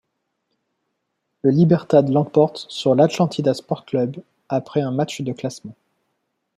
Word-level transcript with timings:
Le 1.43 1.51
Libertad 1.51 2.09
l’emporte 2.09 2.65
sur 2.69 2.95
l’Atlántida 2.95 3.53
Sport 3.53 3.85
Club 3.85 4.15
après 4.49 4.81
un 4.81 4.89
match 4.89 5.21
de 5.21 5.31
classement. 5.31 5.75